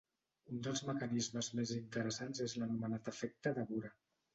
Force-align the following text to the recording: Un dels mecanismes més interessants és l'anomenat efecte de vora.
Un 0.55 0.63
dels 0.67 0.81
mecanismes 0.87 1.51
més 1.61 1.75
interessants 1.77 2.45
és 2.49 2.59
l'anomenat 2.63 3.15
efecte 3.17 3.59
de 3.61 3.73
vora. 3.75 3.99